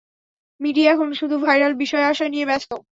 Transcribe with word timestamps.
Media 0.61 0.89
এখন 0.91 1.09
শুধু 1.19 1.35
viral 1.45 1.73
বিষয়আষয় 1.83 2.29
নিয়ে 2.29 2.45
ব্যস্ত। 2.45 2.71